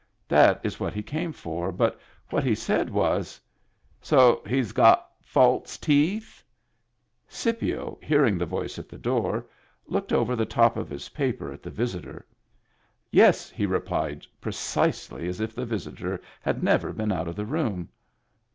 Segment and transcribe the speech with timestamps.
[0.27, 1.99] That is what he came for, but
[2.31, 3.39] what he said was:—"
[4.11, 6.43] So he has got false teeth?"
[7.39, 9.45] Scipio, hearing the voice at the door,
[9.85, 12.25] looked over the top of his paper at the visitor.
[13.11, 17.87] "Yes," he replied, precisely as if the visitor had never been out of the room.